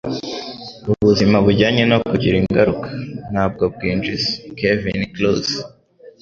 [0.91, 2.87] Ubuzima bujyanye no kugira ingaruka,
[3.31, 5.57] ntabwo bwinjiza.”- Kevin Kruse